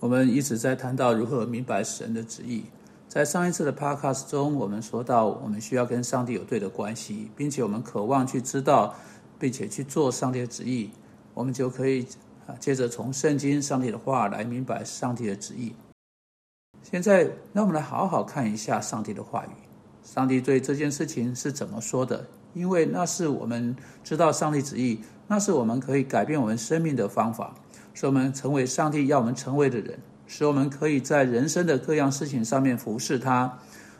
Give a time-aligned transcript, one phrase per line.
[0.00, 2.64] 我们一直在谈到如何明白神的旨意。
[3.06, 8.94] 在上一次的 podcast 中，我们说到我们需要跟上帝有对的关系，并且我们渴望去知道，
[9.38, 10.90] 并且去做上帝的旨意，
[11.34, 12.06] 我们就可以
[12.46, 15.74] 啊，接着从圣经、上帝的话来明白上帝的旨意。
[16.82, 19.50] 现在，让我们来好好看一下上帝的话语。
[20.02, 22.24] 上帝对这件事情是怎么说的？
[22.54, 24.98] 因为那是我们知道上帝旨意，
[25.28, 27.54] 那是我们可以改变我们生命的方法。
[28.00, 33.58] 使我们成为上帝要我们成为的人，使我们可以在人生的各样事情上面服侍他。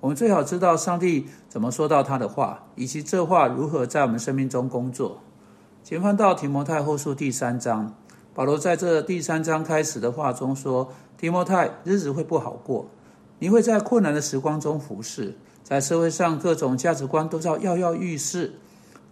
[0.00, 5.20] 我们最好知道上帝怎么说到他的话，以及这话如何在我们生命中工作。
[5.84, 7.94] 前翻到提摩太后书第三章，
[8.32, 12.88] 保罗在这第三章开始的话中说：“提摩太，日子会不好过，
[13.40, 18.54] 你会在困难的时光中服侍，在社会上各种价值观都叫跃跃欲试。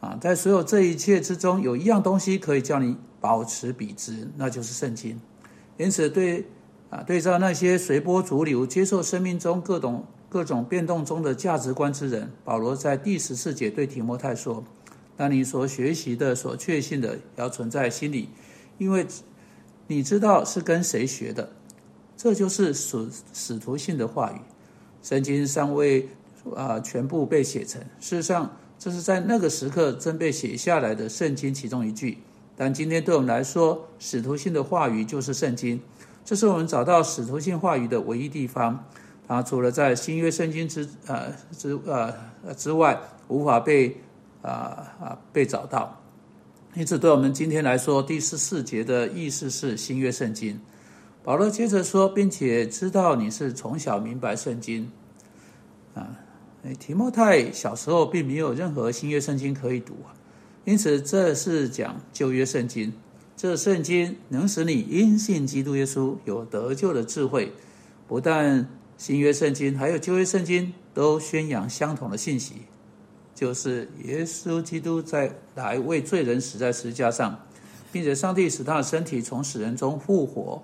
[0.00, 5.20] 啊，在所有这一切之中，有一样东西可以叫你。”保持笔直，那就是圣经。
[5.78, 6.46] 因此，对
[6.90, 14.62] 啊，对照那些随波逐流、接受生命中各种各种变动中的价值观之人，保罗在第十四节对提摩太说
[15.18, 18.28] ：“那你所学习的、所确信的，要存在心里，
[18.78, 19.04] 因为
[19.88, 21.50] 你知道是跟谁学的。
[22.16, 24.36] 这就是使使徒性的话语。
[25.02, 26.08] 圣经尚未
[26.54, 32.18] 啊全部被写成，事实上，这是在那个时刻真被写下来的圣经其中一句。”
[32.56, 35.78] 但今天对我们来说，使徒性的话语就是圣经，
[36.24, 38.82] 这是我们找到使徒性话语的唯一地方。
[39.28, 42.14] 它除了在新约圣经之呃之呃
[42.56, 43.94] 之外，无法被
[44.40, 46.00] 啊啊被找到。
[46.74, 50.58] 因此，对我们今天来说，第十四节的意思是新约圣经。
[51.24, 54.90] 保罗接着说，并且知道你是从小明白圣经
[55.94, 56.08] 啊。
[56.78, 60.14] 提莫泰小时候并没有任何新约圣经可以读啊。
[60.66, 62.92] 因此，这是讲旧约圣经。
[63.36, 67.52] 这圣经能使你因信基督耶稣有得救的智慧。
[68.08, 72.54] 不但新约圣经，还有旧约圣经都宣扬相同的信息，
[73.32, 77.46] 就是耶稣基督在来为罪人死在十字架上，
[77.92, 80.60] 并且上帝使他的身体从死人中复活。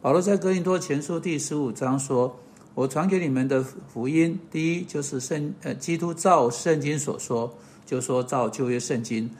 [0.00, 2.34] 保罗在哥林多前书第十五章说
[2.74, 3.62] ：“我传给你们的
[3.92, 7.54] 福音，第一就是圣呃基督照圣经所说。”
[7.94, 9.30] 就说照旧约圣经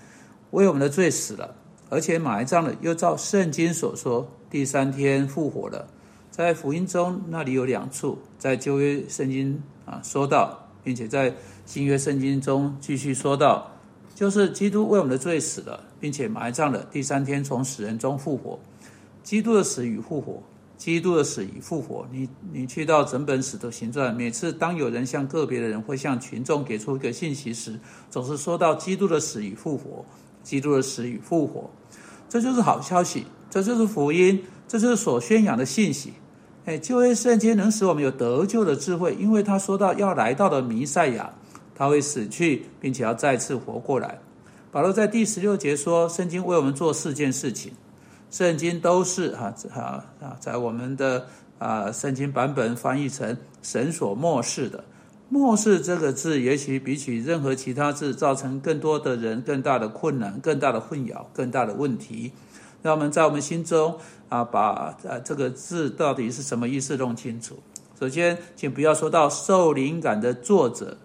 [0.53, 1.57] 为我们的罪死了，
[1.89, 5.85] 而且埋葬了，又照圣经所说第三天复活了。
[6.31, 11.35] 在福音中那里有两处，在旧约圣经啊说到，并且在
[11.67, 13.69] 新约圣经中继续说到，
[14.15, 18.57] 就是基督为我们的罪死了，并且埋葬了，第三天从死人中复活。
[19.25, 20.41] 基督的死与复活。
[20.85, 27.81] 基督的死与复活，你你去到整本使徒行传，每次当有人向个别的人或向群众给出一个信息时，
[28.11, 30.05] 总是说到基督的死与复活，
[30.43, 31.71] 基督的死与复活，
[32.29, 36.13] 这就是好消息，这就是福音，这就是所宣扬的信息。
[36.67, 41.33] 哎，旧约圣经能使我们有得救的智慧，因为他说到要来到的弥赛亚，
[41.75, 44.19] 他会死去，并且要再次活过来。
[44.71, 47.73] 保罗在第十六节说，圣经为我们做四件事情。
[48.35, 51.25] 圣经都是哈啊啊，在我们的
[51.61, 54.83] 啊圣经版本翻译成神所漠视的。
[55.29, 62.33] 漠视这个字，也许比起任何其他字，造成更多的人更大的困难、更大的混淆、更大的问题。
[62.83, 63.97] 让我们在我们心中
[64.29, 67.57] 啊，把呃这个字到底是什么意思弄清楚。
[68.01, 70.97] 首先，请不要说到受灵感的作者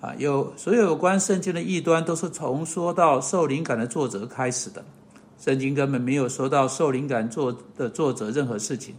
[0.00, 4.84] 啊，有所有有关圣经的异端，都是从说到受灵感的作者开始的。
[5.38, 8.94] 圣经根本没有说到受灵感作的作者任何事情。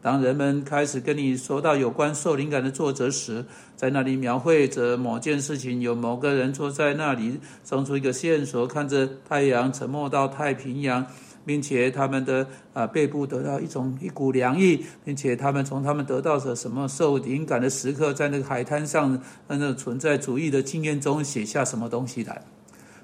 [0.00, 3.44] 当人们开始跟你说到有关受灵感的作者时，
[3.76, 11.06] 在那里描绘着某件事情，有某个人坐在那里，生出一个线索，看着太阳沉没到太平洋，
[11.46, 22.42] 并且他们的啊背部得到一种一股凉意，并且他们从他们得到的什么受灵感的时刻，在那个海滩上那存在主义的经验中写下什么东西来。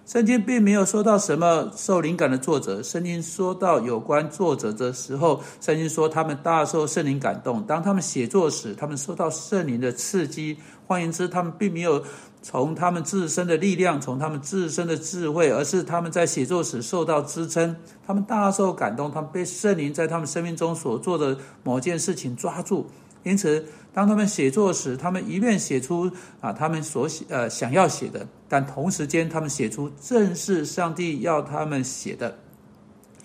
[0.08, 2.82] 圣经并没有说到什么受灵感的作者。
[2.82, 7.62] 圣经说到有关作者的时候，圣经说他们大受圣灵感动。
[7.64, 10.56] 当他们写作时，他们受到圣灵的刺激。
[10.86, 12.02] 换言之，他们并没有
[12.40, 17.76] 从他们自身的力量、从他们自身的智慧，而是他们在写作时受到支撑。
[18.06, 22.86] 他们大受感动，他们被圣灵在他们生命中所做的某件事情抓住。
[23.24, 23.62] 因此，
[23.98, 26.08] 当他们写作时，他们一面写出
[26.40, 32.38] 啊他们所写呃想要写的，但同时间他们写出正是上帝要他们写的。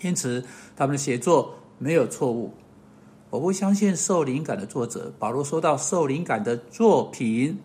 [0.00, 0.44] 因此，
[0.74, 2.52] 他们的写作没有错误。
[3.30, 7.56] 我不相信受灵感的作者保罗说到受灵感的作品，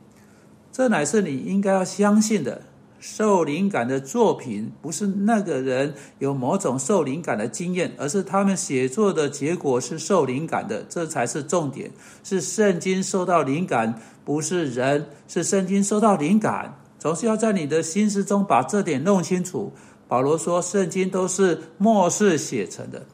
[0.72, 2.62] 这乃是你应该要相信的。
[3.00, 11.90] 受灵感的作品不是那个人有某种受灵感的经验，而是他们写作的结果是受灵感的，这才是重点。
[12.24, 16.78] 是圣经受到灵感，不是人，是圣经受到灵感。
[16.98, 19.72] 总是要在你的心思中把这点弄清楚。
[20.08, 23.06] 保罗说，圣经都是末世写成的。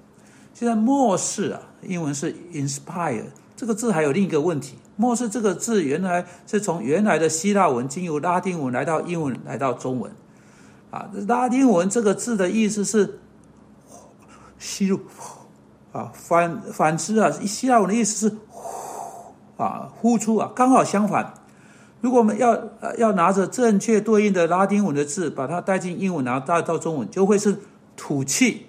[0.54, 4.76] 现在末世啊，英文是 inspire，这个字还有另一个问题。
[4.96, 10.12] 末世这个字原来是从原来的希腊文经由拉丁文来到英文，来到中文。
[10.92, 13.20] 啊，拉丁文这个字的意思是
[14.58, 15.00] 吸入，
[15.92, 21.34] 啊，反反之啊，希腊文的意思是呼啊，呼出啊，刚好相反。
[22.00, 22.58] 如果我们要
[22.98, 27.58] 要拿着正确对应的拉丁文的字，把它带进英文，然后带到中文，就会是
[27.98, 28.68] 吐气。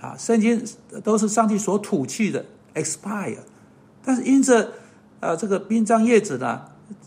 [0.00, 0.66] 啊，圣经
[1.04, 2.44] 都是上帝所吐气的
[2.74, 3.36] expire，
[4.02, 4.72] 但是因着
[5.20, 6.62] 呃这个殡葬业者呢，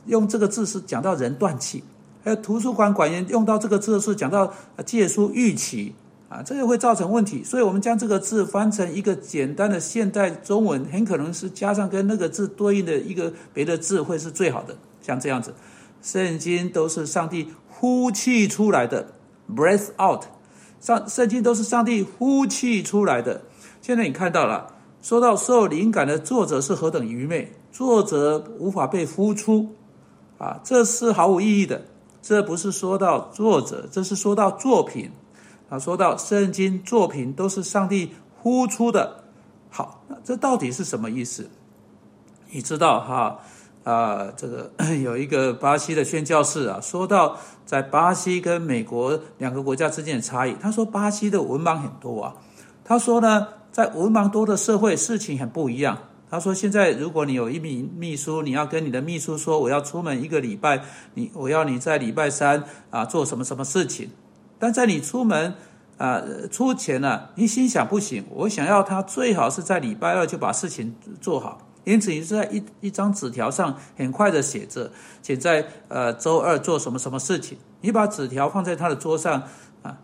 [0.05, 1.83] 用这个字是讲到人断气，
[2.23, 4.53] 还有图书馆管员用到这个字是讲到
[4.85, 5.93] 借书预期，
[6.29, 15.53] 啊，这个会造成问题，所以我们将这个字翻成一个简单的现代中文，很可能是加上跟那个字对应的一个别的字会是最好的，像这样子，
[16.01, 19.07] 圣经都是上帝呼气出来的
[19.53, 20.23] ，breath out。
[20.79, 23.41] 上圣经都是上帝呼气出来的。
[23.81, 24.67] 现在你看到了，
[25.01, 29.67] 说到受灵感的作者是何等愚昧，作者无法被呼出，
[30.37, 31.81] 啊，这是毫无意义的。
[32.21, 35.11] 这不是说到作者，这是说到作品。
[35.69, 39.23] 啊，说到圣经作品都是上帝呼出的。
[39.71, 41.49] 好，那这到底是什么意思？
[42.51, 43.39] 你知道哈？
[43.83, 44.71] 啊，这个
[45.03, 47.35] 有一个巴西的宣教士啊，说到
[47.65, 52.35] 在巴西跟美国两个国家之间的差异，他说巴西的文盲很多啊。
[52.85, 55.97] 他说呢，在文盲多的社会，事情很不一样。
[56.33, 60.83] 他说，现在如果你有一名秘书，你要跟你的秘书说，我要出门一个礼拜，
[61.13, 64.09] 你我要你在礼拜三啊做什么什么事情。
[64.57, 65.53] 但在你出门
[65.99, 71.59] 啊出前呢，你心想不行，我想要他最好是在礼拜二就把事情做好。
[71.83, 74.91] 因此，你在一一张纸条上很快的写着，
[75.21, 77.59] 写在呃周二做什么什么事情。
[77.81, 79.43] 你把纸条放在他的桌上
[79.83, 79.99] 啊，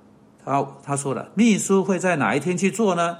[0.45, 3.17] 他他说了，秘书会在哪一天去做呢？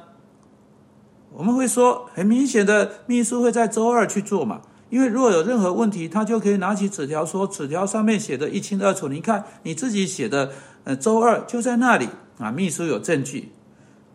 [1.31, 4.61] 我们会说，很明显的，秘书会在周二去做嘛。
[4.89, 9.07] 因为如果有任何问题，他就可以拿起纸条说，纸条上面写的一清二楚。
[9.07, 10.51] 你看你自己写的，
[10.83, 12.09] 呃，周二就在那里
[12.39, 13.51] 啊，秘书有证据。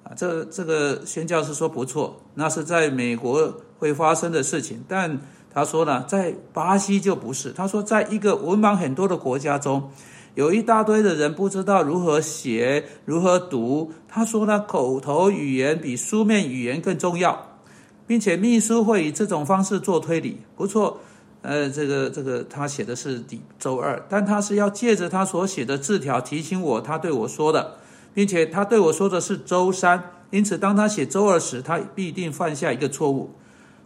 [0.02, 4.84] 啊，这这个宣教士说不错，那是在美国会发生的事情。
[4.88, 5.19] 但
[5.50, 7.52] 他说呢，在巴西就不是。
[7.52, 9.90] 他说，在一个文盲很多的国家中，
[10.35, 13.93] 有一大堆的人不知道如何写、如何读。
[14.09, 17.59] 他说呢，口头语言比书面语言更重要，
[18.07, 20.41] 并且秘书会以这种方式做推理。
[20.57, 21.01] 不错，
[21.43, 27.77] 呃，这个这个他写的是第周二，但他是要借着他所写的字条提醒我，他对我说的。
[28.15, 30.01] 并且他对我说的是周三，
[30.31, 33.31] 因此当他写周二时，他必定犯下一个错误。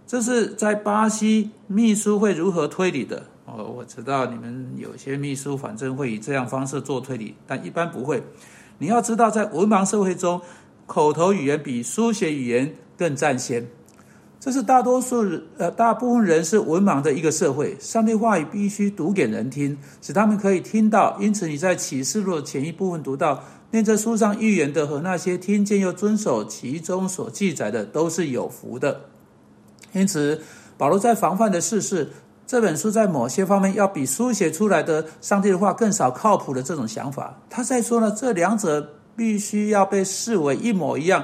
[0.06, 3.22] 这是在巴西秘书会如何推理的？
[3.56, 8.22] 哦，我知道你们有些秘书反正会以这样方式做推理，但一般不会。
[8.78, 10.40] 你要知道，在文盲社会中，
[10.86, 13.66] 口头语言比书写语言更占先。
[14.38, 21.16] 这是大多数人呃大部分人是文盲的一个社会，上帝话语必须读给人听，使他们可以听到。
[21.18, 23.42] 因此你在启示录前一部分读到。
[23.70, 29.02] 念这书上预言的和那些听见又遵守其中所记载的，都是有福的。
[29.92, 30.40] 因此，
[30.78, 32.08] 保罗在防范的事是，
[32.48, 37.38] 这本书在某些方面要比书写出来的上帝的话更少靠谱的这种想法。
[37.50, 41.22] 他在说呢，这两者必须要被视为一模一样，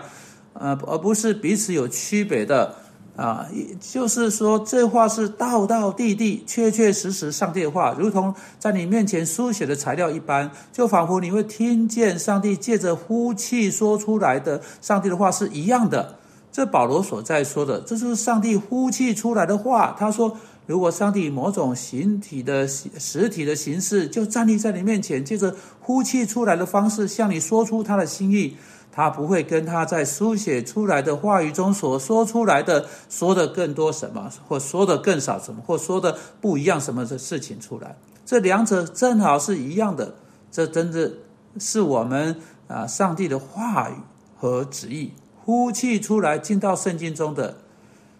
[0.52, 2.74] 呃，而不是彼此有区别的。
[3.16, 3.46] 啊，
[3.80, 16.16] 就是说，这话是道道地地、确确实实上帝的话，如同在你面前书写的材料一般，就仿佛你会听见上帝借着呼气说出来的上帝的话是一样的。
[16.54, 19.96] 这保罗所在说的，这就是上帝呼气出来的话。
[19.98, 28.56] 他说，如果上帝某种形体的实体的形式就站立在你面前，借着呼气出来的方式向你说出他的心意。
[28.92, 37.96] 他不会跟他在书写出来的话语中所说出来的说的更多什么，或说的更少什么，或说的不一样什么的事情出来。
[38.24, 40.14] 这两者正好是一样的。
[40.52, 41.10] 这真的
[41.58, 42.36] 是我们
[42.68, 43.94] 啊，上帝的话语
[44.36, 45.10] 和旨意
[45.44, 47.58] 呼气出来进到圣经中的。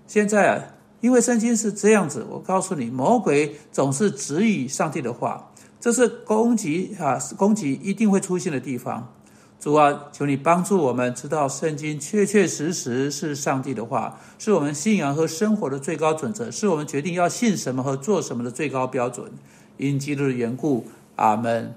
[0.06, 0.64] 现在啊，
[1.00, 5.50] 因为圣经是这样子，我告诉你，魔鬼总是指以上帝的话，
[5.80, 9.10] 这是攻击啊，攻击一定会出现的地方。
[9.58, 19.32] 主啊，求你帮助我们知道圣经确确实实是上帝的话，是我们信仰和生活的最高准则，是我们决定要信什么和做什么的最高标准。
[19.78, 21.74] 因基督的缘故，阿门。